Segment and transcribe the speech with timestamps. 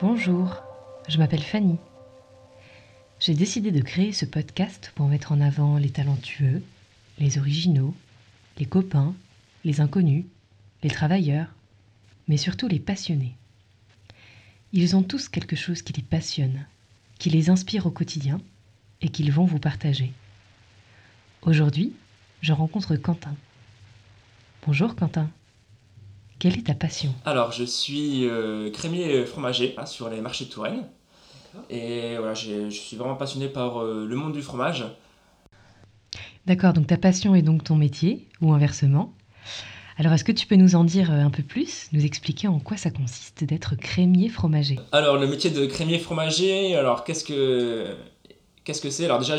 [0.00, 0.62] Bonjour,
[1.08, 1.76] je m'appelle Fanny.
[3.18, 6.62] J'ai décidé de créer ce podcast pour mettre en avant les talentueux,
[7.18, 7.94] les originaux,
[8.58, 9.14] les copains,
[9.64, 10.26] les inconnus,
[10.82, 11.48] les travailleurs,
[12.28, 13.34] mais surtout les passionnés.
[14.74, 16.66] Ils ont tous quelque chose qui les passionne,
[17.18, 18.40] qui les inspire au quotidien
[19.00, 20.12] et qu'ils vont vous partager.
[21.42, 21.94] Aujourd'hui,
[22.42, 23.36] je rencontre Quentin.
[24.64, 25.28] Bonjour Quentin.
[26.38, 27.14] Quelle est ta passion?
[27.24, 30.86] Alors, je suis euh, crémier fromager hein, sur les marchés de Touraine.
[31.70, 34.84] Et voilà, je suis vraiment passionné par euh, le monde du fromage.
[36.46, 39.14] D'accord, donc ta passion est donc ton métier, ou inversement.
[39.98, 42.58] Alors, est-ce que tu peux nous en dire euh, un peu plus, nous expliquer en
[42.58, 44.78] quoi ça consiste d'être crémier fromager?
[44.92, 47.96] Alors, le métier de crémier fromager, alors qu'est-ce que
[48.64, 49.06] qu'est-ce que c'est?
[49.06, 49.36] Alors déjà,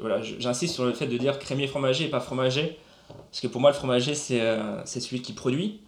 [0.00, 2.78] voilà, j'insiste sur le fait de dire crémier fromager et pas fromager,
[3.34, 4.40] parce que pour moi, le fromager, c'est
[4.84, 5.80] c'est celui qui produit.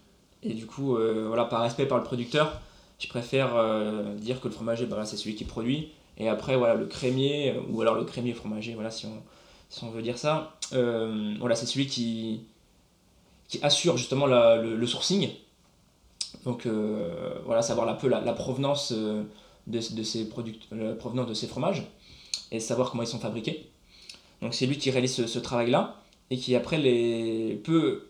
[0.43, 2.61] Et du coup, euh, voilà, par respect par le producteur,
[2.99, 5.91] je préfère euh, dire que le fromager, bah, c'est celui qui produit.
[6.19, 10.03] Et après, voilà, le crémier, euh, ou alors le crémier fromager, voilà, si on, veut
[10.03, 12.41] dire ça, voilà, c'est celui qui,
[13.63, 15.31] assure justement le, sourcing.
[16.45, 16.67] Donc
[17.45, 20.29] voilà, savoir un peu la, provenance, de, ces
[20.73, 21.85] la provenance de ces fromages
[22.53, 23.69] et savoir comment ils sont fabriqués.
[24.43, 25.97] Donc c'est lui qui réalise ce, travail-là
[26.31, 28.09] et qui après les, peut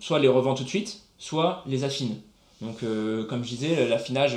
[0.00, 2.16] soit les revend tout de suite, soit les affine.
[2.60, 4.36] Donc, euh, comme je disais, l'affinage,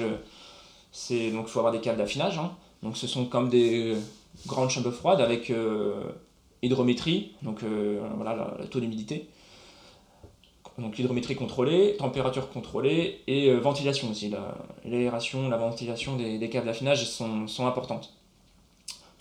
[0.91, 2.37] c'est donc faut avoir des câbles d'affinage.
[2.37, 2.51] Hein.
[2.83, 3.95] Donc, ce sont comme des
[4.47, 6.03] grandes chambres froides avec euh,
[6.61, 9.27] hydrométrie, donc euh, voilà le taux d'humidité.
[10.77, 14.29] Donc l'hydrométrie contrôlée, température contrôlée et ventilation aussi.
[14.83, 18.13] L'aération, la, ventilation des, des câbles d'affinage sont, sont, importantes.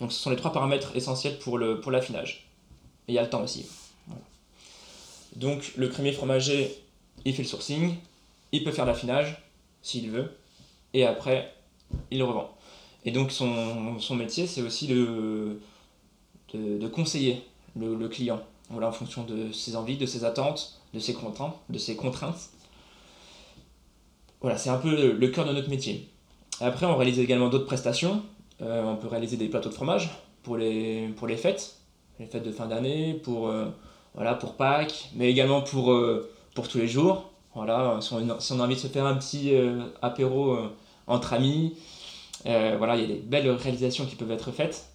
[0.01, 1.81] Donc ce sont les trois paramètres essentiels pour l'affinage.
[1.81, 3.65] Pour et il y a le temps aussi.
[5.35, 6.85] Donc le crémier fromager
[7.25, 7.95] il fait le sourcing,
[8.51, 9.41] il peut faire l'affinage
[9.81, 10.31] s'il veut,
[10.93, 11.53] et après,
[12.11, 12.49] il le revend.
[13.03, 15.59] Et donc son, métier, c'est aussi de,
[16.93, 17.43] conseiller
[17.75, 21.55] le, client, voilà, en fonction de ses envies, de ses attentes, de ses contraintes.
[21.69, 22.49] De ses contraintes.
[24.41, 26.09] Voilà, c'est un peu le, cœur de notre métier.
[26.61, 28.23] Après, on réalise également d'autres prestations.
[28.61, 30.09] Euh, on peut réaliser des plateaux de fromage
[30.43, 31.77] pour les, pour les fêtes,
[32.19, 33.65] les fêtes de fin d'année, pour, euh,
[34.15, 35.91] voilà, pour Pâques, mais également pour...
[35.91, 37.29] Euh, pour tous les jours.
[37.53, 40.69] Voilà, si on, a envie de se faire un petit euh, apéro euh,
[41.07, 41.75] entre amis,
[42.43, 44.87] voilà, il y a des belles réalisations qui peuvent être faites.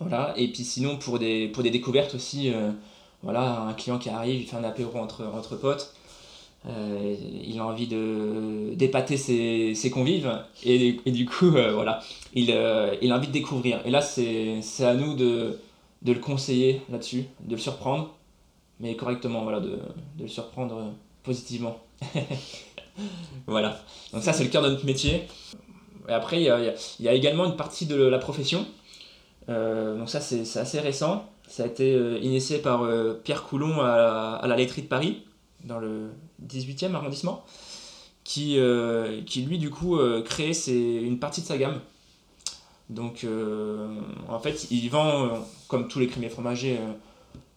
[0.00, 2.52] Voilà, et puis sinon pour des, pour des découvertes aussi,
[3.22, 5.94] voilà, un client qui arrive, il fait un apéro entre, entre potes,
[6.66, 10.30] il a envie de d'épater ses, ses, convives
[10.64, 12.00] et, et, du coup voilà
[12.34, 12.50] il,
[13.02, 15.58] il a envie de découvrir et là c'est à nous de,
[16.04, 18.14] de le conseiller là-dessus de le surprendre
[18.80, 19.78] mais correctement, voilà, de,
[20.18, 20.90] le surprendre euh,
[21.22, 21.78] positivement.
[23.46, 23.80] voilà.
[24.12, 25.26] Donc ça, c'est le cœur de notre métier.
[26.08, 28.66] Et après, il y a, également une partie de la profession.
[29.48, 31.30] Euh, donc ça, c'est assez récent.
[31.48, 32.86] Ça a été euh, initié par
[33.22, 35.22] Pierre Coulon à, la laiterie de Paris,
[35.64, 36.10] dans le
[36.46, 37.44] 18e arrondissement,
[38.24, 38.58] qui,
[39.26, 41.80] qui lui, du coup, crée une partie de sa gamme.
[42.90, 43.26] Donc,
[44.28, 46.78] en fait, il vend, comme tous les crémiers fromagers,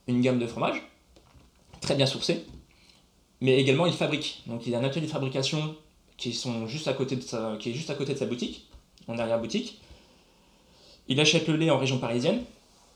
[0.08, 0.82] une gamme de fromages
[1.82, 2.46] très bien sourcé,
[3.42, 4.44] mais également il fabrique.
[4.48, 5.76] Donc il a un atelier de fabrication
[6.18, 8.68] qui, est juste à côté de sa boutique,
[9.08, 9.80] en arrière-boutique.
[11.08, 12.44] Il achète le lait en région parisienne,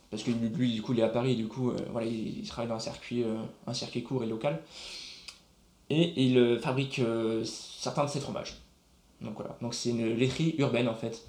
[0.10, 2.68] parce que lui, du coup, il est à Paris, du coup, euh, voilà, il, travaille
[2.68, 3.38] dans un circuit, euh,
[3.68, 4.62] un circuit court et local.
[5.90, 7.02] Et il euh, fabrique
[7.44, 8.56] certains de ses fromages.
[9.22, 11.24] Donc voilà, donc c'est une laiterie urbaine en fait.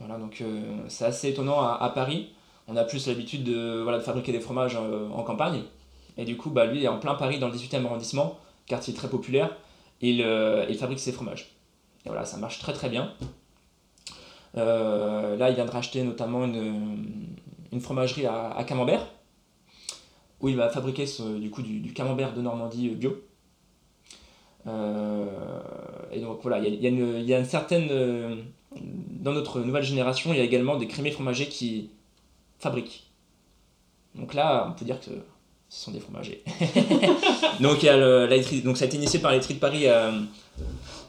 [0.00, 0.42] Voilà, donc
[0.88, 2.32] c'est assez étonnant à, Paris.
[2.66, 5.62] On a plus l'habitude de, voilà, de fabriquer des fromages en campagne,
[6.20, 9.08] et du coup, bah, lui, est en plein Paris, dans le 18e arrondissement, quartier très
[9.08, 9.56] populaire.
[10.02, 11.50] Il, euh, il fabrique ses fromages.
[12.04, 13.12] Et voilà, ça marche très très bien.
[14.56, 17.36] Euh, là, il vient de racheter notamment une,
[17.72, 19.06] une fromagerie à, Camembert,
[20.40, 21.06] où il va fabriquer
[21.38, 23.22] du, coup, du, camembert de Normandie euh, bio.
[26.12, 27.88] et donc voilà, il y, il y a une certaine.
[28.76, 31.90] Dans notre nouvelle génération, il y a également des crémiers fromagers qui
[32.58, 33.04] fabriquent.
[34.14, 35.10] Donc là, on peut dire que
[35.68, 36.42] ce sont des fromagers.
[37.60, 39.86] donc, il y a le, donc ça a été initié par la laiterie de Paris
[39.86, 40.10] euh,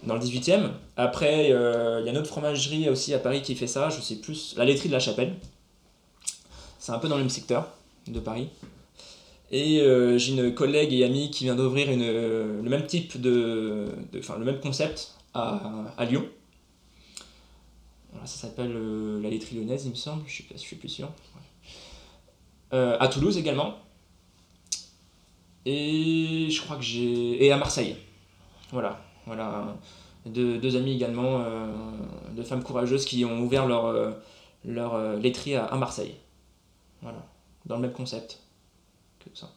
[0.03, 0.69] dans le 18e.
[0.97, 4.01] Après, euh, il y a une autre fromagerie aussi à Paris qui fait ça, je
[4.01, 5.35] sais plus, la laiterie de la Chapelle.
[6.79, 7.67] C'est un peu dans le même secteur
[8.07, 8.49] de Paris.
[9.51, 13.87] Et euh, j'ai une collègue et amie qui vient d'ouvrir le même type de,
[14.17, 15.59] enfin le même concept à,
[15.97, 16.25] à Lyon.
[18.25, 18.71] Ça s'appelle
[19.21, 21.09] la laiterie lyonnaise, il me semble, je suis, je suis plus sûr.
[22.71, 23.75] à Toulouse également,
[25.65, 27.43] Et je crois que j'ai.
[27.45, 27.95] Et à Marseille.
[28.71, 28.99] Voilà.
[29.25, 29.75] Voilà.
[30.25, 31.67] Deux, deux amis également, euh,
[32.35, 34.11] de femmes courageuses qui ont ouvert leur, euh,
[34.63, 36.15] leur euh, laiterie à, à Marseille.
[37.01, 37.25] Voilà.
[37.65, 38.39] Dans le même concept
[39.19, 39.51] que ça.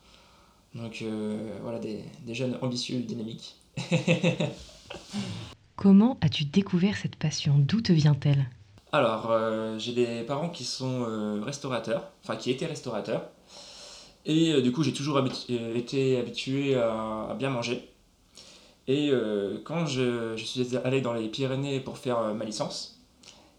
[0.75, 3.57] Donc euh, voilà, des, des jeunes ambitieux, dynamiques.
[5.77, 7.57] Comment as-tu découvert cette passion?
[7.59, 8.49] D'où te vient-elle?
[8.93, 13.23] Alors, euh, j'ai des parents qui sont euh, restaurateurs, enfin qui étaient restaurateurs.
[14.25, 15.21] Et euh, du coup, j'ai toujours
[15.75, 17.91] été habitué à, bien manger.
[18.87, 19.11] Et
[19.65, 23.01] quand je, suis allé dans les Pyrénées pour faire ma licence,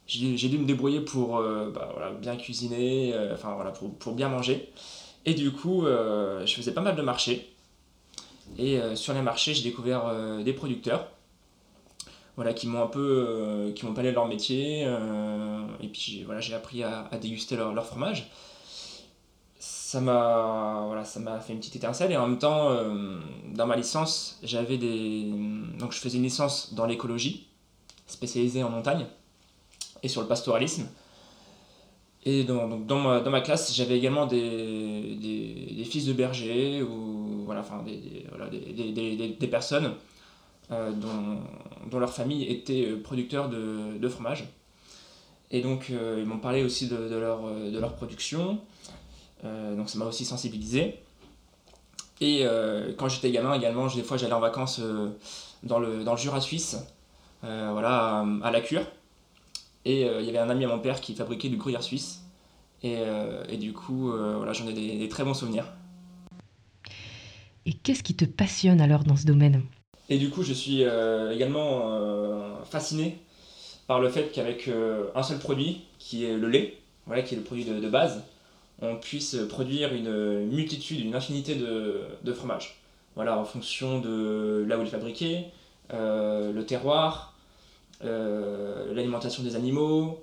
[0.05, 4.69] j'ai dû me débrouiller pour bah, bien cuisiner, enfin voilà, pour, bien manger.
[5.25, 7.51] Et du coup, je faisais pas mal de marchés.
[8.59, 10.13] Et sur les marchés, j'ai découvert
[10.43, 11.07] des producteurs
[12.35, 16.23] voilà, qui m'ont un peu, euh, qui m'ont parlé de leur métier, euh, et puis
[16.23, 18.29] voilà, j'ai appris à, déguster leur, leur fromage.
[19.57, 23.19] Ça m'a, voilà, ça m'a fait une petite étincelle, et en même temps, euh,
[23.53, 25.23] dans ma licence, j'avais des,
[25.79, 27.47] donc je faisais une licence dans l'écologie,
[28.07, 29.05] spécialisée en montagne,
[30.03, 30.89] et sur le pastoralisme.
[32.25, 36.81] Et dans, donc dans, ma, dans ma classe, j'avais également des, des, fils de bergers,
[36.81, 39.93] ou voilà, enfin, des, des- voilà, des, personnes
[40.69, 41.39] dont,
[41.89, 44.45] dont leur famille était euh, producteur de, fromage.
[45.51, 48.59] Et donc, euh, ils m'ont parlé aussi de, leur, euh, de leur production.
[49.43, 50.99] Euh, donc, ça m'a aussi sensibilisé.
[52.21, 55.09] Et euh, quand j'étais gamin également, des fois, j'allais en vacances euh,
[55.63, 56.77] dans, le, dans le Jura suisse,
[57.43, 58.83] euh, voilà, à, la cure.
[59.83, 62.23] Et euh, il y avait un ami à mon père qui fabriquait du gruyère suisse.
[62.81, 65.65] Et, euh, et du coup, euh, voilà, j'en ai des très bons souvenirs.
[67.65, 69.63] Et qu'est-ce qui te passionne alors dans ce domaine?
[70.09, 73.17] Et du coup, je suis euh, également euh, fasciné
[73.87, 77.37] par le fait qu'avec euh, un seul produit, qui est le lait, voilà, qui est
[77.37, 78.23] le produit de, base,
[78.81, 82.77] on puisse produire une multitude, une infinité de, fromages.
[83.15, 85.45] Voilà, en fonction de là où il est fabriqué,
[85.91, 87.35] le terroir,
[88.01, 90.19] l'alimentation des animaux,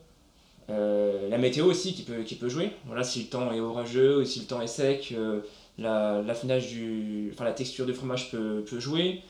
[0.68, 2.72] la météo aussi qui peut, qui peut jouer.
[2.86, 5.40] Voilà, si le temps est orageux ou si le temps est sec, euh,
[5.78, 9.22] la, l'affinage du, enfin, la texture du fromage peut, peut jouer.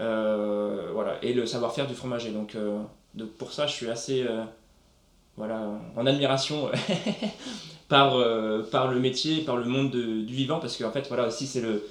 [0.00, 2.30] Euh, voilà, et le savoir-faire du fromager.
[2.30, 2.78] Donc, euh,
[3.14, 4.44] donc pour ça, je suis assez euh,
[5.36, 5.60] voilà,
[5.96, 6.70] en admiration
[7.88, 8.14] par,
[8.70, 11.60] par le métier, par le monde de- du vivant, parce qu'en fait, voilà, aussi, c'est
[11.60, 11.84] le.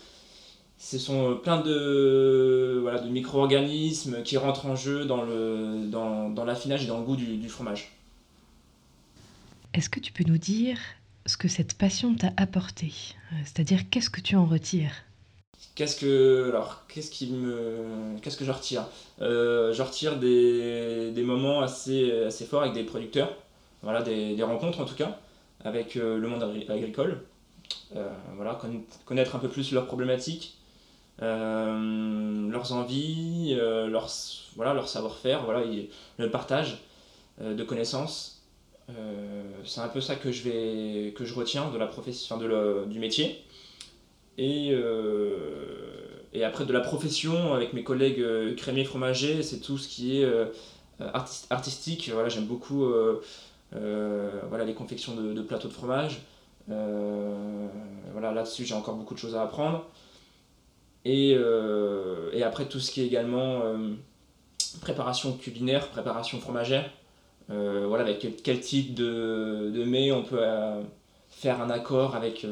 [0.77, 6.43] Ce sont plein de, voilà, de micro-organismes qui rentrent en jeu dans, le, dans, dans
[6.43, 7.91] l'affinage et dans le goût du, du fromage.
[9.73, 10.77] Est-ce que tu peux nous dire
[11.25, 12.91] ce que cette passion t'a apporté?
[13.45, 14.91] C'est-à-dire qu'est-ce que tu en retires?
[15.75, 18.85] Qu'est-ce que, alors, qu'est-ce qui me, qu'est-ce que je retire?
[19.21, 23.33] Euh, Je retire des, des moments assez, assez forts avec des producteurs,
[23.83, 25.19] voilà, des, des rencontres en tout cas,
[25.65, 27.21] avec euh, le monde agri- agricole.
[27.95, 30.57] Euh, voilà, conna- connaître un peu plus leurs problématiques,
[31.21, 34.09] leurs envies, leur,
[34.55, 35.63] voilà, leur savoir-faire, voilà,
[36.17, 36.77] le partage
[37.41, 38.43] de connaissances.
[39.65, 42.85] C'est un peu ça que je, vais, que je retiens de la profession, de le-
[42.87, 43.44] du métier.
[44.37, 49.77] Et, euh, et après de la profession, avec mes collègues euh, crémiers fromagers, c'est tout
[49.77, 50.45] ce qui est euh,
[50.99, 52.09] artis- artistique.
[52.13, 52.85] Voilà, j'aime beaucoup
[53.71, 56.21] voilà, les confections de, plateaux de fromage.
[56.67, 59.85] Voilà, là-dessus, j'ai encore beaucoup de choses à apprendre.
[61.03, 63.61] Et, et après, tout ce qui est également
[64.81, 66.89] préparation culinaire, préparation fromagère.
[67.49, 70.43] Voilà, avec quel, type de, de mets on peut
[71.29, 72.45] faire un accord avec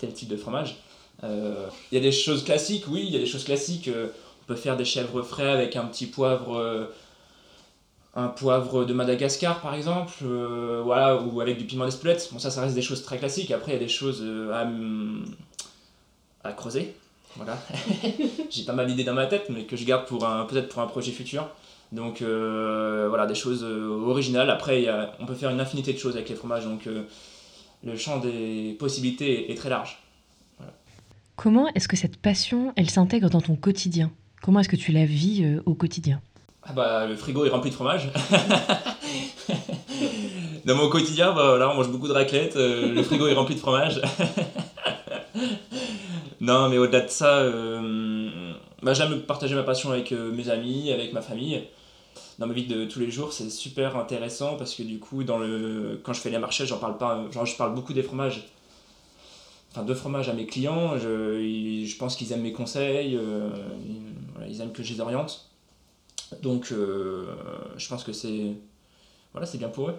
[0.00, 0.76] tel type de fromage.
[1.24, 3.88] Euh, Il y a des choses classiques, oui, il y a des choses classiques.
[3.88, 4.08] euh,
[4.42, 6.86] on peut faire des chèvres frais avec un petit poivre, euh,
[8.16, 12.28] un poivre de Madagascar par exemple, euh, voilà, ou avec du piment d'Espelette.
[12.32, 13.50] Bon, ça, ça reste des choses très classiques.
[13.52, 15.22] Après, il y a des choses euh,
[16.42, 16.94] à, creuser.
[17.36, 17.58] Voilà.
[18.50, 20.88] J'ai pas mal d'idées dans ma tête, mais que je garde pour peut-être pour un
[20.88, 21.48] projet futur.
[21.92, 24.50] Donc euh, voilà, des choses euh, originales.
[24.50, 24.86] Après,
[25.18, 27.02] on peut faire une infinité de choses avec les fromages, donc euh,
[27.84, 30.02] le champ des possibilités est, très large.
[31.36, 34.10] Comment est-ce que cette passion, elle s'intègre dans ton quotidien?
[34.42, 36.20] Comment est-ce que tu la vis euh, au quotidien?
[36.62, 38.10] Ah bah, le frigo est rempli de fromage.
[40.66, 43.60] Dans mon quotidien, bah, on mange beaucoup de raclette, euh, le frigo est rempli de
[43.60, 44.02] fromage.
[46.40, 51.14] non, mais au-delà de ça, euh, bah, j'aime partager ma passion avec mes amis, avec
[51.14, 51.62] ma famille.
[52.40, 55.36] Dans ma vie de tous les jours, c'est super intéressant parce que du coup, dans
[55.36, 56.00] le...
[56.02, 58.48] quand je fais les marchés, j'en parle pas, genre, je parle beaucoup des fromages.
[59.70, 63.50] Enfin, de fromage à mes clients, je, pense qu'ils aiment mes conseils, euh,
[63.86, 64.00] ils,
[64.32, 65.50] voilà, ils aiment que je les oriente.
[66.42, 67.26] Donc, euh,
[67.76, 68.54] je pense que c'est
[69.32, 69.96] voilà, c'est bien pour eux.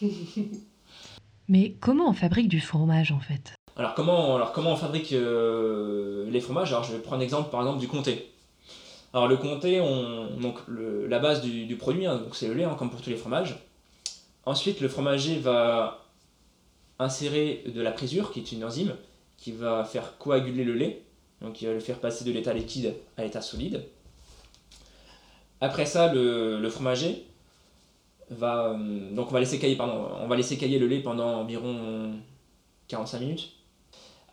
[1.48, 3.52] Mais comment on fabrique du fromage en fait?
[3.76, 6.72] Alors comment, alors comment on fabrique les fromages?
[6.72, 8.33] Alors je vais prendre l'exemple par exemple du comté.
[9.14, 12.90] Alors le comté, on, donc la base du, produit, hein, c'est le lait, hein, comme
[12.90, 13.56] pour tous les fromages.
[14.44, 16.04] Ensuite, le fromager va
[16.98, 18.96] insérer de la présure, qui est une enzyme,
[19.36, 21.02] qui va faire coaguler le lait,
[21.40, 23.84] donc il va le faire passer de l'état liquide à l'état solide.
[25.60, 27.24] Après ça, le, fromager
[28.30, 28.76] va
[29.12, 32.14] donc on va laisser cailler on va laisser cailler le lait pendant environ
[32.88, 33.52] 45 minutes.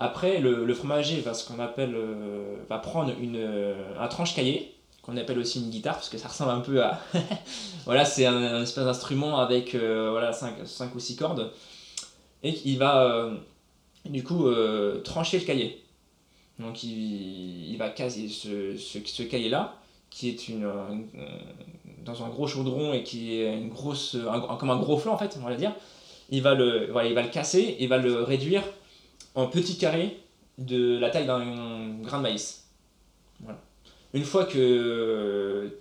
[0.03, 5.38] Après, le, fromager va ce appelle euh, va prendre une, un tranche caillé qu'on appelle
[5.38, 7.00] aussi une guitare parce que ça ressemble un peu à
[7.86, 11.51] voilà c'est un, espèce d'instrument avec euh, voilà 5, ou 6 cordes.
[12.41, 13.36] Et il va euh,
[14.05, 14.50] du coup
[15.03, 15.84] trancher le cahier.
[16.58, 19.75] Donc il, va caser ce, ce, cahier là
[20.10, 20.67] qui est une,
[22.03, 24.17] dans un gros chaudron et qui est une grosse
[24.60, 25.75] comme un gros flanc en fait on va dire.
[26.31, 28.63] Il va le voilà, il va le casser et va le réduire
[29.36, 30.18] en petits carrés
[30.58, 32.66] de la taille d'un grain de maïs.
[34.14, 35.78] Une fois que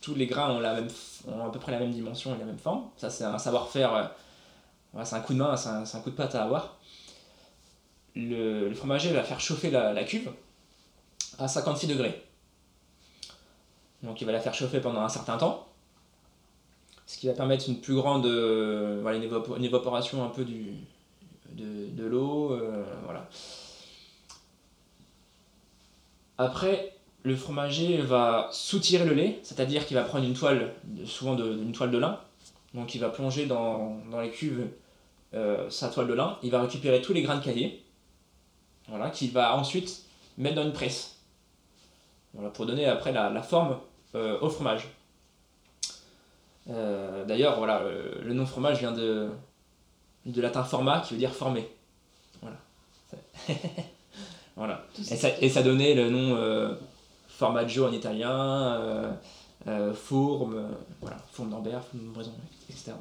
[0.00, 0.88] tous les grains ont, la même,
[1.28, 3.94] ont à peu près la même dimension et la même forme, ça c'est un savoir-faire,
[3.94, 6.76] euh, c'est un coup de main, c'est un, coup de patte à avoir.
[8.16, 10.30] Le, fromager va faire chauffer la, cuve
[11.38, 12.22] à 56 degrés.
[14.02, 15.66] Donc il va la faire chauffer pendant un certain temps,
[17.06, 20.74] ce qui va permettre une plus grande euh, évaporation un peu du,
[21.94, 23.28] de, l'eau, euh, voilà.
[26.38, 30.74] Après, le fromager va soutirer le lait, c'est-à-dire qu'il va prendre une toile,
[31.06, 32.20] souvent de, une toile de lin,
[32.74, 34.66] donc il va plonger dans, les cuves
[35.34, 37.84] euh, sa toile de lin, il va récupérer tous les grains de cahier,
[38.88, 40.04] voilà, qu'il va ensuite
[40.36, 41.20] mettre dans une presse,
[42.34, 43.78] voilà, pour donner après la, forme
[44.14, 44.88] euh, au fromage.
[46.66, 47.82] D'ailleurs, voilà,
[48.22, 49.28] le nom fromage vient de,
[50.26, 51.68] de latin format qui veut dire former.
[52.44, 52.56] Voilà.
[54.56, 54.86] voilà.
[54.98, 56.74] Et ça, et ça, donnait le nom euh,
[57.28, 59.10] formaggio en italien, euh,
[59.66, 60.68] euh, fourme,
[61.00, 62.30] voilà, fourme d'Ambert, fourme de
[62.70, 62.92] etc.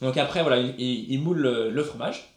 [0.00, 2.30] Donc après, voilà, il, moule le, fromage.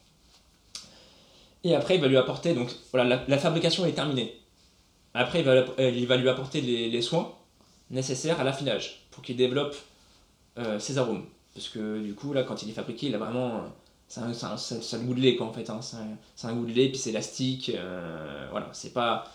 [1.63, 4.39] Et après, il va lui apporter, donc voilà, la, fabrication est terminée.
[5.13, 7.33] Après, il va, il va lui apporter les, les soins
[7.89, 9.75] nécessaires à l'affinage pour qu'il développe
[10.79, 11.25] ses arômes.
[11.53, 13.63] Parce que du coup, là, quand il est fabriqué, il a vraiment
[14.07, 15.79] c'est un, un, goût de lait quoi en fait hein.
[15.81, 19.25] c'est un, goût de lait puis c'est élastique euh, voilà c'est pas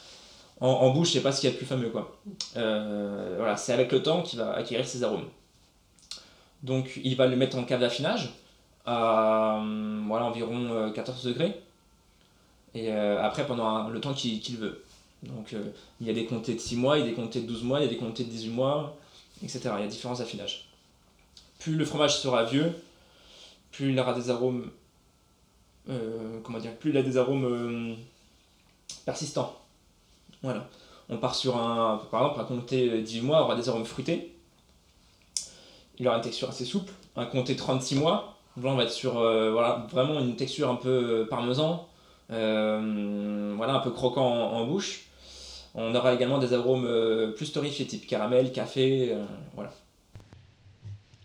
[0.60, 2.16] en, bouche c'est pas ce qu'il y a de plus fameux quoi
[2.56, 5.28] euh, voilà c'est avec le temps qu'il va acquérir ses arômes
[6.62, 8.30] donc il va le mettre en cave d'affinage
[8.86, 9.62] à
[10.06, 11.60] voilà environ 14 euh, degrés
[12.74, 14.82] et après pendant le temps qu'il veut
[15.22, 15.54] donc
[16.00, 17.62] il y a des comtés de 6 mois, il y a des comtés de 12
[17.62, 18.96] mois, il y a des comtés de 18 mois,
[19.42, 19.70] etc.
[19.78, 20.66] Il y a différents affinages.
[21.60, 22.72] Plus le fromage sera vieux,
[23.72, 24.70] plus il aura des arômes,
[25.88, 27.94] euh, comment dire, plus il a des arômes euh,
[29.04, 29.58] persistants.
[30.42, 30.68] Voilà.
[31.08, 34.34] On part sur un, par exemple, un comté 18 mois aura des arômes fruités.
[35.98, 36.92] Il aura une texture assez souple.
[37.16, 40.76] Un comté 36 mois, là on va être sur euh, voilà, vraiment une texture un
[40.76, 41.88] peu parmesan,
[42.28, 45.06] voilà, un peu croquant en, bouche.
[45.74, 46.88] On aura également des arômes
[47.36, 49.14] plus torréfiés, type caramel, café,
[49.54, 49.72] voilà.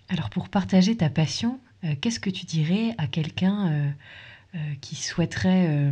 [0.10, 3.89] Alors pour partager ta passion, euh, qu'est-ce que tu dirais à quelqu'un euh,
[4.55, 5.91] euh, qui souhaiterait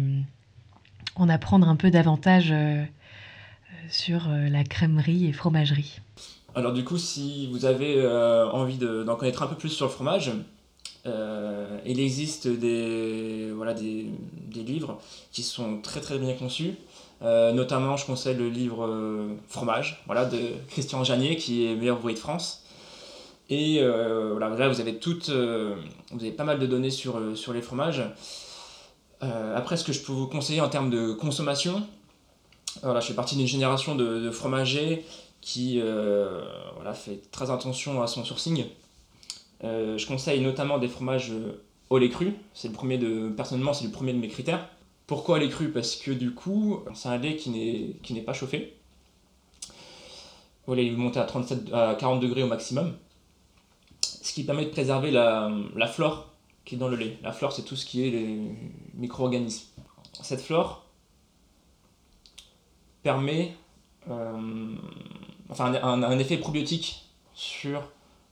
[1.15, 2.53] en apprendre un peu davantage
[3.89, 5.99] sur la crèmerie et fromagerie?
[6.55, 8.05] Alors du coup, si vous avez
[8.51, 10.31] envie d'en connaître un peu plus sur le fromage,
[11.05, 14.07] il existe des, voilà, des,
[14.47, 14.99] des, livres
[15.31, 16.73] qui sont très très bien conçus.
[17.21, 20.39] notamment, je conseille le livre Fromage voilà, de
[20.69, 22.64] Christian Janier, qui est meilleur bruit de France.
[23.49, 25.75] Et euh, voilà, là, vous avez, toutes, euh,
[26.11, 28.01] vous avez pas mal de données sur, euh, sur les fromages.
[29.21, 31.87] après, ce que je peux vous conseiller en termes de consommation,
[32.83, 35.03] voilà, je fais partie d'une génération de, fromagers
[35.41, 35.81] qui
[36.75, 38.65] voilà, fait très attention à son sourcing.
[39.63, 41.31] je conseille notamment des fromages
[41.89, 42.33] au lait cru.
[42.53, 44.69] C'est le premier de, personnellement, c'est le premier de mes critères.
[45.07, 45.71] Pourquoi lait cru?
[45.71, 48.75] Parce que du coup, c'est un lait qui n'est pas chauffé.
[50.67, 52.93] Voilà, il monter à, 37, à 40 degrés au maximum
[54.25, 56.29] ce qui permet de préserver la, flore
[56.65, 57.19] qui est dans le lait.
[57.21, 58.39] La flore, c'est tout ce qui est les
[58.95, 59.67] micro-organismes.
[60.23, 60.83] Cette flore
[63.03, 63.53] permet
[64.09, 64.75] euh,
[65.49, 67.05] enfin, un, effet probiotique
[67.35, 67.83] sur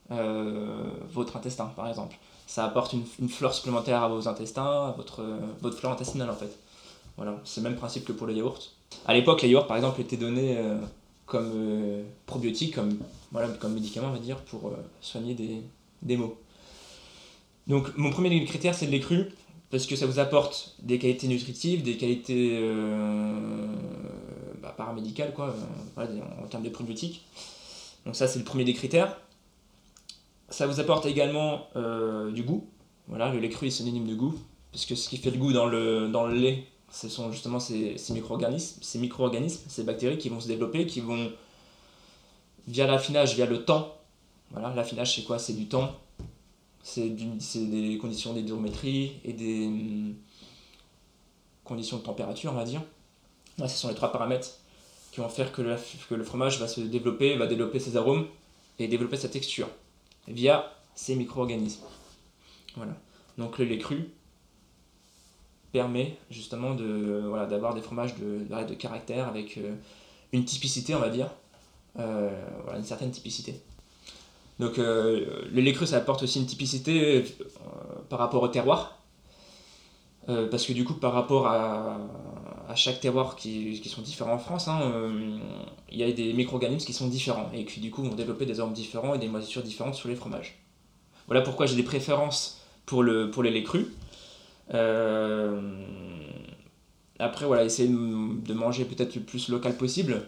[0.10, 2.18] euh, votre intestin, par exemple.
[2.48, 5.24] Ça apporte une, flore supplémentaire à vos intestins, à votre,
[5.62, 6.58] votre flore intestinale, en fait.
[7.18, 8.76] Voilà, c'est le même principe que pour le yaourt.
[9.06, 10.80] À l'époque, les yaourts, par exemple, étaient donnés euh,
[11.28, 12.98] comme probiotiques, comme,
[13.32, 14.72] voilà, comme médicament, on va dire, pour
[15.02, 15.62] soigner des,
[16.04, 16.38] des mots.
[17.68, 19.30] Donc mon premier critère c'est le lait cru.
[19.74, 22.62] parce que ça vous apporte des qualités nutritives, des qualités
[24.62, 25.56] bah, paramédicales, quoi,
[25.98, 27.26] en termes de probiotiques.
[28.06, 29.18] Donc ça, c'est le premier des critères.
[30.50, 31.70] Ça vous apporte également
[32.32, 32.68] du goût.
[33.08, 34.36] Voilà, le lait cru est synonyme de goût,
[34.72, 37.60] parce que ce qui fait le goût dans le, dans le lait, ce sont justement
[37.60, 41.32] ces, ces micro-organismes, ces micro-organismes, ces bactéries qui vont se développer, qui vont,
[42.68, 43.98] via l'affinage, via le temps,
[44.54, 45.40] voilà, l'affinage c'est quoi?
[45.40, 46.00] C'est du temps,
[46.84, 50.16] c'est des conditions d'hydrométrie et des hum,
[51.64, 52.82] conditions de température, on va dire.
[53.58, 54.60] ce sont les trois paramètres
[55.12, 58.28] qui vont faire que le, fromage va se développer, va développer ses arômes
[58.80, 59.68] et développer sa texture
[60.28, 61.84] via ces micro-organismes.
[62.76, 62.94] Voilà.
[63.38, 64.10] Donc le lait cru,
[65.74, 69.76] permet justement de voilà, d'avoir des fromages de, de, caractère avec euh,
[70.32, 71.30] une typicité, on va dire,
[72.00, 72.30] euh,
[72.64, 73.60] voilà, une certaine typicité.
[74.64, 77.26] Donc euh, le lait cru, ça apporte aussi une typicité
[78.10, 79.00] par rapport au terroir,
[80.26, 81.98] parce que du coup, par rapport à,
[82.70, 84.80] à chaque terroir qui, qui, sont différents en France, hein,
[85.92, 88.62] il y a des micro-organismes qui sont différents et qui du coup vont développer des
[88.62, 90.64] arômes différents et des moisissures différentes sur les fromages.
[91.28, 93.88] Voilà pourquoi j'ai des préférences pour, le, pour les laits crus.
[94.74, 95.62] Euh,
[97.20, 100.28] après, voilà, essayer de manger peut-être le plus local possible.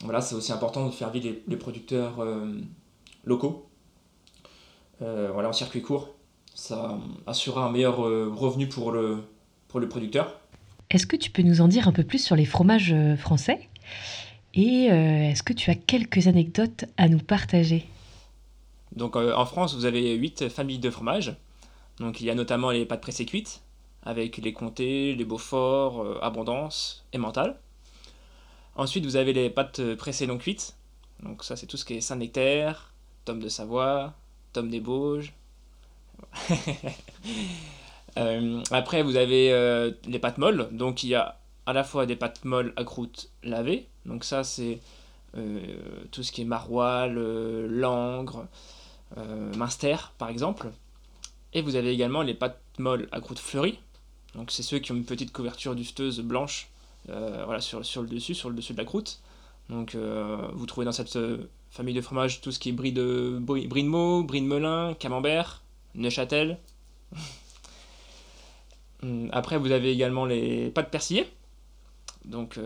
[0.00, 2.52] Voilà, c'est aussi important de faire vivre les, producteurs euh,
[3.26, 3.68] locaux.
[5.02, 6.14] Euh, voilà, en circuit court,
[6.54, 9.18] ça assurera un meilleur revenu pour le,
[9.68, 10.40] pour le producteur.
[10.88, 13.68] Est-ce que tu peux nous en dire un peu plus sur les fromages français?
[14.54, 17.86] Et est-ce que tu as quelques anecdotes à nous partager?
[18.92, 21.36] Donc en France, vous avez 8 familles de fromages.
[21.98, 23.62] Donc il y a notamment les pâtes pressées cuites,
[24.02, 27.58] avec les comtés, les Beaufort, euh, Abondance et Mental.
[28.76, 30.76] Ensuite, vous avez les pâtes pressées non cuites.
[31.22, 32.92] Donc ça, c'est tout ce qui est Saint-Nectaire,
[33.26, 34.14] Tome de Savoie,
[34.52, 35.34] Tome des Bauges.
[38.18, 40.70] Euh, après, vous avez euh, les pâtes molles.
[40.72, 43.88] Donc il y a à la fois des pâtes molles à croûte lavée.
[44.06, 44.80] Donc ça, c'est
[46.12, 47.12] tout ce qui est maroilles,
[47.68, 48.46] langre,
[49.54, 50.70] minster, par exemple.
[51.52, 53.78] Et vous avez également les pâtes molles à croûte fleurie.
[54.34, 56.70] Donc c'est ceux qui ont une petite couverture dusteuse blanche
[57.08, 59.20] euh, voilà, sur, sur, le dessus, sur le dessus de la croûte.
[59.70, 62.92] Donc euh, vous trouvez dans cette euh, famille de fromages tout ce qui est brie
[62.92, 65.62] de, Meaux, brie de Melun, camembert,
[65.94, 66.58] Neuchâtel.
[69.02, 71.28] Hum, après vous avez également les pâtes persillées.
[72.24, 72.58] Donc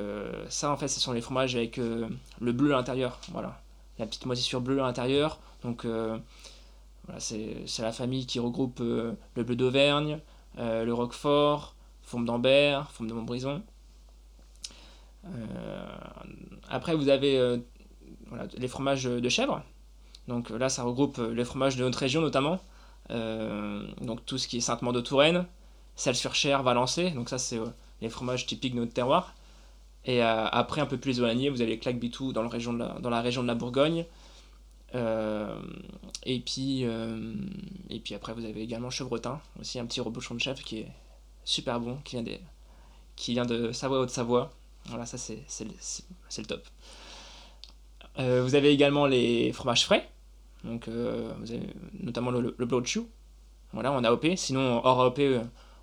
[0.49, 3.18] ça en fait ce sont les fromages avec le bleu à l'intérieur.
[3.33, 3.61] Voilà.
[3.99, 5.40] La petite moisissure bleue à l'intérieur.
[5.64, 10.20] Donc voilà, c'est la famille qui regroupe le bleu d'Auvergne,
[10.59, 13.62] euh, le Roquefort, Fourme d'Ambert, Fourme de Montbrison.
[15.27, 15.87] Euh,
[16.68, 17.61] après, vous avez
[18.33, 19.62] euh, les fromages de chèvre.
[20.29, 22.61] Donc là, ça regroupe les fromages de notre région notamment.
[23.09, 25.47] donc tout ce qui est Sainte-Maure de Touraine,
[25.97, 27.11] Celle-sur-Cher, Valençay.
[27.11, 27.59] Donc ça, c'est
[28.01, 29.35] les fromages typiques de notre terroir.
[30.05, 33.49] Et après, un peu plus éloigné, vous avez les claques-bitou dans, dans la région de
[33.49, 34.05] la Bourgogne,
[34.95, 35.61] euh,
[36.25, 37.35] et, puis, euh,
[37.88, 40.88] et puis après, vous avez également Chevretin, aussi un petit rebouchon de chef qui est
[41.45, 42.38] super bon, qui vient,
[43.16, 44.51] qui vient de Savoie-Haute-Savoie.
[44.87, 46.66] Voilà, ça c'est, le top.
[48.20, 50.09] Euh, vous avez également les fromages frais,
[50.64, 51.61] donc avez
[52.00, 53.06] notamment le, le blow chew,
[53.72, 54.37] voilà, en AOP.
[54.37, 55.20] Sinon, hors AOP,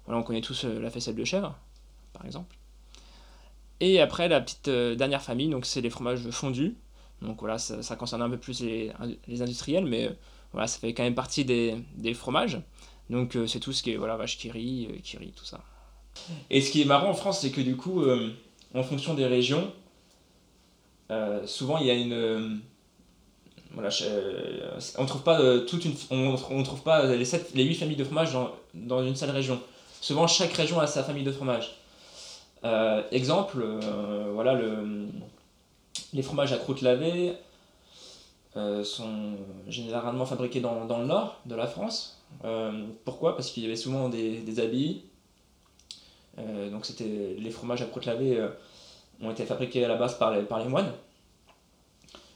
[0.06, 1.58] voilà, on connaît tous la faisselle de chèvre,
[2.14, 2.56] par exemple.
[3.80, 6.76] Et après, la petite dernière famille, donc c'est les fromages fondus.
[7.22, 8.92] Donc voilà, ça, concerne un peu plus les,
[9.42, 10.12] industriels, mais
[10.52, 12.60] voilà, ça fait quand même partie des, fromages.
[13.10, 15.46] Donc euh, c'est tout ce qui est voilà, vache qui rit, euh, qui rit, tout
[15.46, 15.64] ça.
[16.50, 18.34] Et ce qui est marrant en France, c'est que du coup, euh,
[18.74, 19.72] en fonction des régions,
[21.46, 22.62] souvent il y a une.
[23.72, 23.90] voilà,
[24.98, 28.34] on trouve pas toute une, on, trouve pas les, sept, les 8 familles de fromages
[28.34, 29.60] dans, dans, une seule région.
[30.02, 31.76] Souvent, chaque région a sa famille de fromage.
[33.12, 33.66] exemple,
[34.34, 35.08] voilà le
[36.14, 37.34] les fromages à croûte lavée
[38.56, 39.36] euh, sont
[39.68, 42.20] généralement fabriqués dans, le nord de la France.
[42.44, 43.36] Euh, pourquoi?
[43.36, 45.02] Parce qu'il y avait souvent des, des.
[46.40, 48.40] Euh, donc c'était les fromages à croûte lavée
[49.22, 50.92] ont été fabriqués à la base par les, par les moines.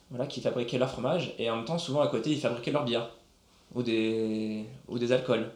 [0.09, 2.83] Voilà, qui fabriquaient leur fromage et en même temps souvent à côté ils fabriquaient leur
[2.83, 3.09] bière
[3.73, 5.49] ou des, ou des alcools,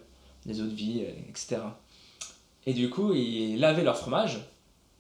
[0.46, 1.58] des eaux de vie, etc.
[2.66, 4.40] Et du coup ils lavaient leur fromage.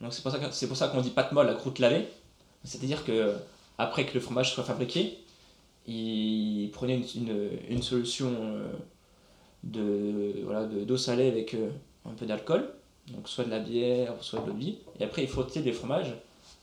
[0.02, 2.08] Donc c'est pour ça, c'est pour qu'on dit pâte molle à croûte lavée
[2.66, 3.34] c'est-à-dire que
[3.78, 5.18] après que le fromage soit fabriqué,
[5.88, 7.00] il prenait
[7.70, 8.74] une, solution euh,
[9.64, 11.70] de voilà d'eau salée avec euh,
[12.06, 12.68] un peu d'alcool,
[13.08, 15.72] donc soit de la bière, soit de l'eau de vie, et après il frottait des
[15.72, 16.14] fromages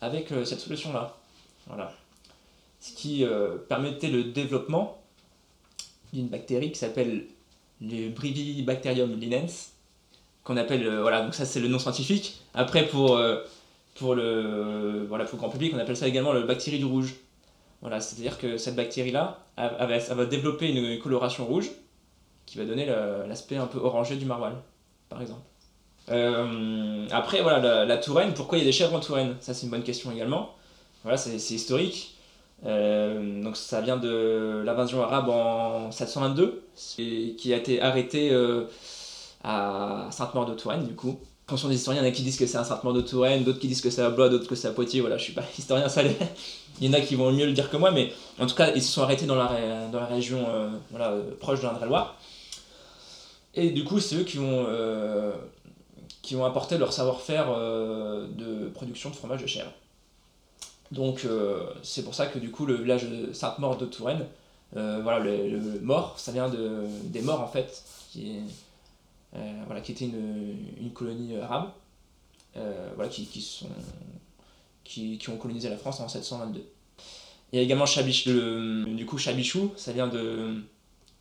[0.00, 1.16] avec euh, cette solution-là.
[1.66, 1.92] Voilà.
[2.80, 3.24] Ce qui
[3.68, 5.00] permettait le développement
[6.12, 7.26] d'une bactérie qui s'appelle
[7.80, 9.70] le Brivibacterium linens,
[10.42, 12.40] qu'on appelle, voilà, donc ça c'est le nom scientifique.
[12.54, 13.20] Après, pour,
[13.94, 17.14] pour, le, voilà, pour le grand public, on appelle ça également le bactérie du rouge.
[17.82, 21.70] Voilà, c'est-à-dire que cette bactérie-là, elle, va développer une coloration rouge
[22.46, 24.58] qui va donner l'aspect un peu orangé du maroilles,
[25.08, 25.42] par exemple.
[26.10, 29.36] Euh, après, voilà, la, Touraine, pourquoi il y a des chèvres en Touraine?
[29.40, 30.54] Ça, c'est une bonne question également.
[31.04, 32.16] Voilà, c'est historique.
[32.64, 38.66] Euh, donc ça vient de l'invasion arabe en 722, qui a été arrêté euh,
[39.42, 41.18] à Sainte-Maure de Touraine, du coup.
[41.48, 43.42] Attention des historiens, il y en a qui disent que c'est à Sainte-Maure de Touraine,
[43.42, 45.00] d'autres qui disent que c'est à Blois, d'autres que c'est à Poitiers.
[45.00, 46.16] Voilà, je suis pas historien salé.
[46.80, 48.72] il y en a qui vont mieux le dire que moi, mais en tout cas,
[48.74, 49.48] ils se sont arrêtés dans la,
[50.06, 50.46] région
[51.40, 52.16] proche de l'Indre-et-Loire.
[53.54, 54.66] Et du coup, c'est eux qui ont
[56.22, 59.72] qui ont apporté leur savoir-faire euh, de production de fromage de chèvre.
[60.92, 64.26] Donc euh, c'est pour ça que du coup le village de Sainte-Maure de Touraine,
[64.76, 68.38] euh, voilà, le, mort, ça vient de, des morts en fait, qui,
[69.66, 71.70] voilà, qui était une, une colonie arabe,
[72.54, 73.68] voilà, qui, qui, sont,
[74.84, 76.64] qui, qui, ont colonisé la France en 722.
[77.52, 80.62] Il y a également Chabich, du coup Chabichou, ça vient de,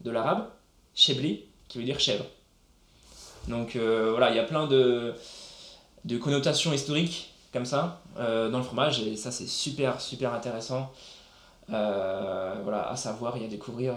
[0.01, 0.47] de l'arabe,
[0.95, 2.25] Chebli, qui veut dire chèvre.
[3.47, 5.13] Donc euh, voilà, il y a plein de,
[6.05, 10.91] de connotations historiques comme ça euh, dans le fromage et ça c'est super super intéressant
[11.71, 13.95] euh, voilà, à savoir et à découvrir.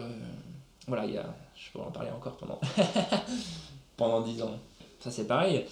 [0.87, 1.25] voilà, il y a,
[1.57, 2.61] je pourrais en parler encore pendant,
[3.97, 4.59] pendant 10 ans.
[5.01, 5.65] Ça c'est pareil.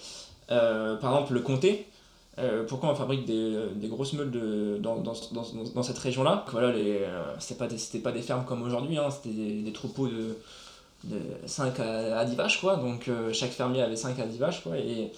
[0.47, 1.87] par exemple, le comté,
[2.67, 4.31] pourquoi on fabrique des, des grosses meules
[4.81, 6.45] dans, dans, cette région-là?
[6.51, 6.73] Voilà,
[7.39, 10.37] c'était pas, des, pas des fermes comme aujourd'hui, hein, c'était des, troupeaux de,
[11.03, 12.77] de 5 à, 10 vaches, quoi.
[12.77, 14.77] Donc euh, chaque fermier avait 5 à 10 vaches, quoi.
[14.77, 15.11] Et,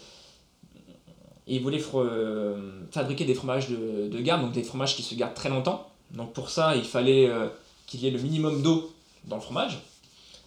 [1.47, 5.35] il voulait euh, fabriquer des fromages de, de, gamme, donc des fromages qui se gardent
[5.35, 5.91] très longtemps.
[6.09, 7.49] Donc pour ça, il fallait euh,
[7.85, 8.91] qu'il y ait le minimum d'eau
[9.25, 9.77] dans le fromage.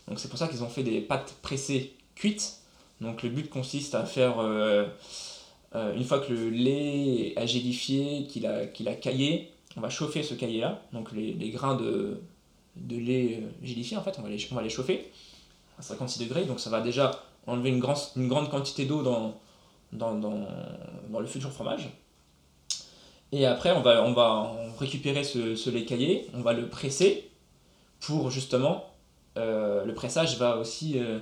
[0.08, 2.56] Donc c'est pour ça qu'ils ont fait des pâtes pressées cuites.
[3.00, 4.40] Donc le but consiste à faire,
[5.72, 10.24] une fois que le lait a gélifié, qu'il a, qu'il a caillé, on va chauffer
[10.24, 12.20] ce caillé-là, donc les grains de,
[12.76, 15.10] de lait gélifié en fait, on va les, on va les chauffer
[15.78, 17.10] à 56 degrés, donc ça va déjà
[17.46, 17.82] enlever une,
[18.16, 19.34] une grande quantité d'eau dans,
[19.92, 21.88] dans, dans, le futur fromage.
[23.32, 27.30] Et après, on va, on va récupérer ce, lait caillé, on va le presser
[28.00, 28.84] pour justement,
[29.36, 31.18] euh, le pressage va aussi euh,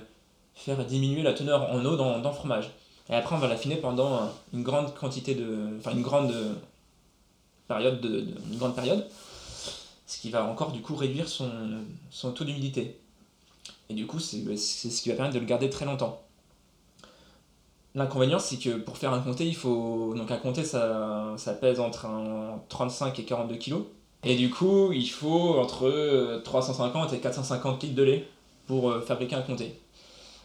[0.55, 2.71] faire diminuer la teneur en eau dans, dans, le fromage.
[3.09, 5.77] Et après, on va l'affiner pendant une grande quantité de.
[5.79, 6.33] Enfin, une grande
[7.67, 9.07] période, de, une grande période,
[10.07, 11.51] ce qui va encore du coup réduire son,
[12.09, 12.97] son taux d'humidité.
[13.89, 16.21] Et du coup, c'est ce qui va permettre de le garder très longtemps.
[17.93, 20.13] L'inconvénient, c'est que pour faire un comté, il faut.
[20.15, 22.07] Donc, un comté, ça, ça pèse entre
[22.69, 23.75] 35 et 42 kg.
[24.23, 28.27] Et du coup, il faut entre 350 et 450 litres de lait
[28.65, 29.79] pour euh, fabriquer un comté.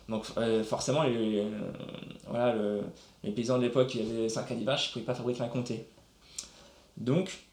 [0.08, 1.44] Donc, euh, forcément, les,
[2.28, 2.54] voilà,
[3.22, 5.48] les paysans de l'époque qui avaient 5 à 10 vaches, ne pouvaient pas fabriquer un
[5.48, 5.86] comté.
[6.96, 7.44] Donc,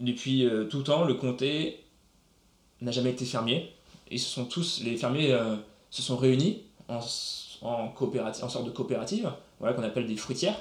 [0.00, 1.84] depuis euh, tout temps, le comté
[2.80, 3.72] n'a jamais été fermier.
[4.10, 5.56] Et ce sont tous, les fermiers euh,
[5.90, 10.60] se sont réunis en, coopérative, en sorte de coopérative, voilà, qu'on appelle des fruitières.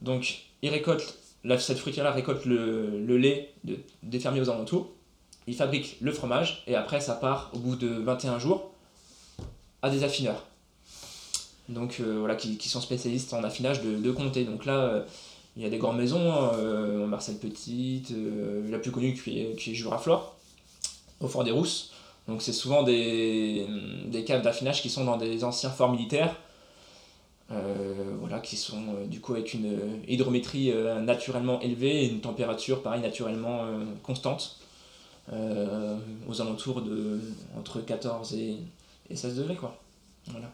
[0.00, 1.18] Donc, ils récoltent,
[1.58, 4.90] cette fruitière-là récolte le, lait de, des fermiers aux alentours,
[5.46, 8.70] ils fabriquent le fromage, et après, ça part au bout de 21 jours
[9.82, 10.44] à des affineurs.
[11.68, 14.44] Donc, euh, voilà, qui, qui, sont spécialistes en affinage de, de comté.
[14.44, 15.04] Donc là, euh,
[15.56, 18.12] il y a des grandes maisons, hein, Marcel Petite,
[18.68, 20.34] la plus connue qui est, qui est Juraflore
[21.20, 21.92] au Fort des Rousses.
[22.28, 23.66] Donc c'est souvent des,
[24.06, 26.34] des caves d'affinage qui sont dans des anciens forts militaires,
[27.52, 32.20] euh, voilà, qui sont euh, du coup avec une hydrométrie euh, naturellement élevée et une
[32.20, 33.66] température pareil naturellement
[34.02, 34.58] constante,
[35.30, 37.20] aux alentours de
[37.58, 38.56] entre 14 et,
[39.10, 39.76] et 16 degrés quoi.
[40.28, 40.50] Voilà.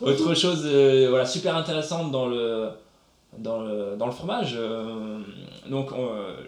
[0.00, 0.66] Autre chose
[1.08, 2.70] voilà, super intéressante dans le,
[3.38, 4.58] dans le, dans le fromage,
[5.68, 5.90] donc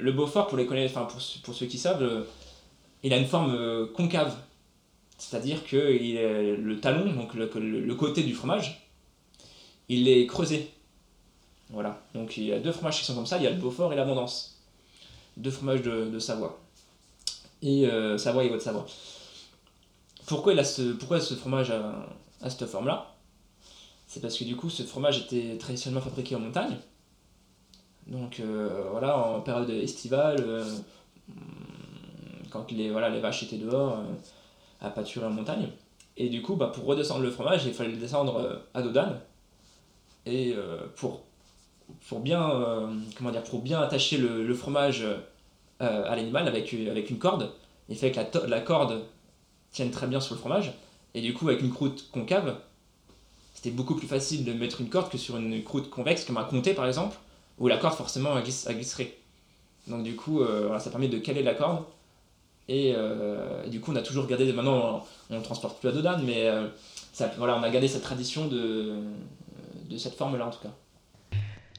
[0.00, 2.24] le Beaufort, pour, les connaître, pour, pour ceux qui savent,
[3.02, 4.34] il a une forme euh, concave.
[5.16, 8.88] C'est-à-dire que le talon, donc le, côté du fromage,
[9.88, 10.70] il est creusé.
[11.70, 12.00] Voilà.
[12.14, 13.92] Donc il y a deux fromages qui sont comme ça, il y a le Beaufort
[13.92, 14.60] et l'Abondance.
[15.36, 16.60] Deux fromages de, Savoie.
[17.62, 18.86] Et euh, Savoie et Haute-Savoie.
[20.26, 22.06] Pourquoi, ce, pourquoi ce fromage a,
[22.48, 23.12] cette forme-là?
[24.08, 26.76] C'est parce que du coup, ce fromage était traditionnellement fabriqué en montagne.
[28.08, 30.64] Donc euh, voilà, en période estivale,
[32.50, 34.04] quand les, voilà, les vaches étaient dehors euh,
[34.80, 35.68] à pâturer en montagne.
[36.16, 38.90] Et du coup, bah, pour redescendre le fromage, il fallait le descendre euh, à dos
[38.90, 39.20] d'âne.
[40.26, 41.22] Et euh, pour,
[42.20, 42.50] bien,
[43.16, 45.06] comment dire, pour bien attacher le, fromage
[45.80, 47.50] à l'animal avec, avec une corde,
[47.88, 49.04] il fait que la corde
[49.70, 50.74] tienne très bien sur le fromage.
[51.14, 52.58] Et du coup, avec une croûte concave,
[53.58, 56.44] c'était beaucoup plus facile de mettre une corde que sur une croûte convexe, comme un
[56.44, 57.16] comté par exemple,
[57.58, 58.44] où la corde forcément elle,
[58.76, 59.16] glisserait.
[59.88, 60.40] Donc du coup,
[60.78, 61.84] ça permet de caler la corde.
[62.68, 62.94] Et,
[63.68, 66.48] du coup, on a toujours gardé, maintenant on ne transporte plus à Dodane, mais
[67.12, 69.02] ça, voilà, on a gardé cette tradition de,
[69.90, 70.72] de cette forme-là en tout cas.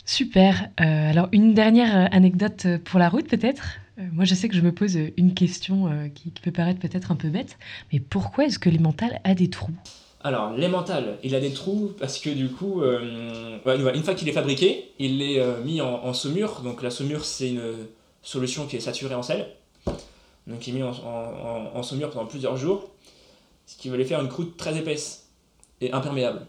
[0.10, 0.70] Super.
[0.82, 3.78] Euh, alors, une dernière euh, anecdote euh, pour la route, peut-être?
[4.14, 7.28] moi, je sais que je me pose une question qui, peut paraître peut-être un peu
[7.28, 7.58] bête,
[7.92, 9.74] mais pourquoi est-ce que l'emmental a des trous?
[10.22, 14.92] Alors, l'emmental, il a des trous parce que du coup, une fois qu'il est fabriqué,
[15.00, 16.62] il est mis en, saumure.
[16.62, 17.74] Donc, la saumure, c'est une
[18.22, 19.48] solution qui est saturée en sel.
[20.46, 22.90] Donc, il est mis en, en saumure pendant plusieurs jours,
[23.66, 25.30] ce qui va lui faire une croûte très épaisse
[25.80, 26.46] et imperméable.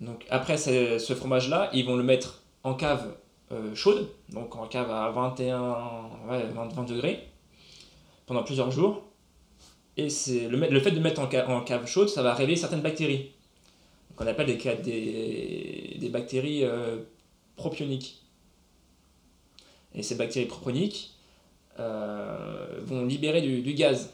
[0.00, 3.16] Donc après ce fromage-là, ils vont le mettre en cave
[3.50, 5.76] euh, chaude, donc en cave à 21,
[6.26, 7.28] 20, degrés,
[8.26, 9.02] pendant plusieurs jours.
[9.98, 13.32] Et c'est le, fait de mettre en cave, chaude, ça va révéler certaines bactéries.
[14.14, 16.98] qu'on appelle des, bactéries euh,
[17.56, 18.22] propioniques.
[19.96, 21.14] Et ces bactéries propioniques
[21.80, 24.10] euh, vont libérer du, gaz.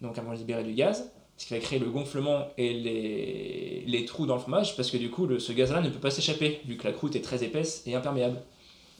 [0.00, 2.72] Donc elles vont libérer du gaz ce qui va créer le gonflement et
[3.86, 6.62] les, trous dans le fromage, parce que du coup, ce gaz-là ne peut pas s'échapper,
[6.64, 8.40] vu que la croûte est très épaisse et imperméable.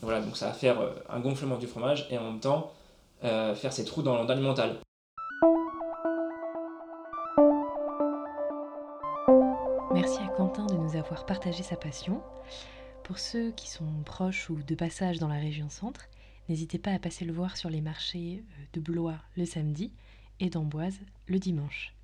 [0.03, 2.73] Voilà, donc ça va faire euh, un gonflement du fromage et en même temps
[3.23, 4.77] faire ces trous dans l'alimental.
[11.25, 12.23] Partagé sa passion.
[13.03, 16.09] Pour ceux qui sont proches ou de passage dans la région centre,
[16.49, 19.93] n'hésitez pas à passer le voir sur les marchés euh, de Blois le samedi
[20.41, 21.95] et d'Amboise le dimanche.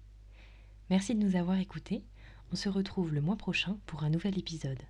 [0.91, 2.05] Merci de nous avoir écoutés.
[2.53, 4.83] On se retrouve le mois prochain pour un nouvel épisode.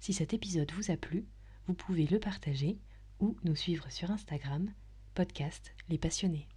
[0.00, 1.26] Si cet épisode vous a plu,
[1.66, 2.78] vous pouvez le partager
[3.20, 4.72] ou nous suivre sur Instagram,
[5.14, 6.48] podcast Les Passionnés.